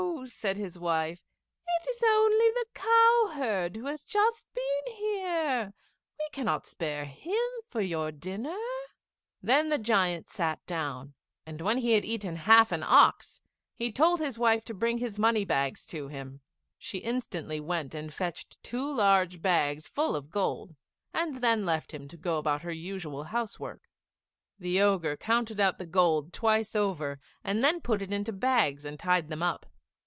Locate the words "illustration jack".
8.59-9.41